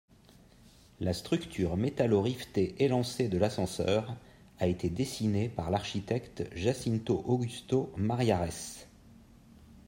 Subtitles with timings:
[0.99, 4.15] La structure métallo-rivetée élancée de l'ascenseur
[4.57, 8.87] a été dessinée par l'architecte Jacinto Augusto Mariares.